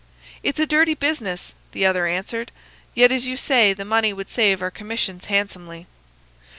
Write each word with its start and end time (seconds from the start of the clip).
"'It's 0.41 0.59
a 0.59 0.65
dirty 0.65 0.95
business,' 0.95 1.53
the 1.73 1.85
other 1.85 2.07
answered. 2.07 2.51
'Yet, 2.95 3.11
as 3.11 3.27
you 3.27 3.37
say, 3.37 3.71
the 3.71 3.85
money 3.85 4.13
would 4.13 4.29
save 4.29 4.59
our 4.59 4.71
commissions 4.71 5.25
handsomely. 5.25 5.85